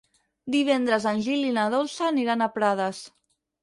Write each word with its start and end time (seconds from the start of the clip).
Divendres 0.55 1.05
en 1.13 1.23
Gil 1.27 1.47
i 1.51 1.53
na 1.61 1.69
Dolça 1.77 2.09
aniran 2.11 2.47
a 2.47 2.53
Prades. 2.59 3.09